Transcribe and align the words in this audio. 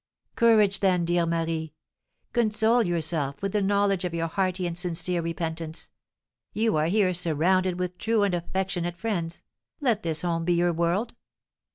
Courage, 0.35 0.79
then, 0.79 1.05
dear 1.05 1.27
Marie! 1.27 1.75
console 2.33 2.81
yourself 2.81 3.39
with 3.39 3.51
the 3.51 3.61
knowledge 3.61 4.03
of 4.03 4.15
your 4.15 4.25
hearty 4.25 4.65
and 4.65 4.75
sincere 4.75 5.21
repentance; 5.21 5.91
you 6.53 6.75
are 6.75 6.87
here 6.87 7.13
surrounded 7.13 7.77
with 7.77 7.99
true 7.99 8.23
and 8.23 8.33
affectionate 8.33 8.97
friends, 8.97 9.43
let 9.79 10.01
this 10.01 10.21
home 10.21 10.43
be 10.43 10.53
your 10.53 10.73
world. 10.73 11.13